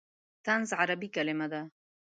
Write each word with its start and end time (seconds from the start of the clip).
طنز 0.45 0.69
عربي 0.81 1.09
کلمه 1.15 1.47
ده. 1.51 1.61